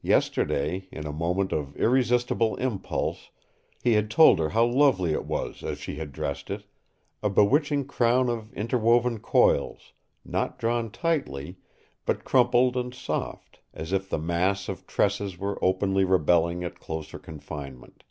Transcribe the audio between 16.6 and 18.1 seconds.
at closer confinement.